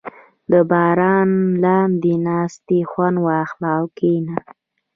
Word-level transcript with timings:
•د 0.51 0.53
باران 0.71 1.29
لاندې 1.63 2.13
د 2.17 2.21
ناستې 2.27 2.79
خوند 2.91 3.17
واخله، 3.27 3.73
کښېنه. 3.97 4.37